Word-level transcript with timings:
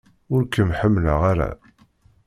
Ur 0.33 0.41
kem-ḥemmleɣ 0.53 1.19
ara! 1.31 1.49